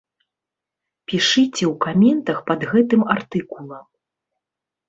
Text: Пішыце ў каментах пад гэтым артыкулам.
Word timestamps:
Пішыце 1.11 1.65
ў 1.71 1.73
каментах 1.85 2.37
пад 2.47 2.59
гэтым 2.73 3.01
артыкулам. 3.17 3.85